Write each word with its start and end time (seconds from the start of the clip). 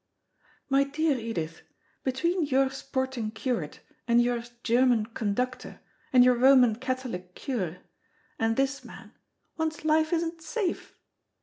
"My 0.67 0.83
dear 0.83 1.15
Edith, 1.15 1.61
between 2.03 2.47
your 2.47 2.71
sporting 2.71 3.29
curate, 3.29 3.81
and 4.07 4.19
your 4.19 4.41
German 4.63 5.05
conductor, 5.05 5.79
and 6.11 6.23
your 6.23 6.33
Roman 6.33 6.75
Catholic 6.75 7.35
cure, 7.35 7.77
and 8.39 8.55
this 8.57 8.83
man, 8.83 9.11
one's 9.59 9.85
life 9.85 10.11
isn't 10.11 10.41
safe." 10.41 10.95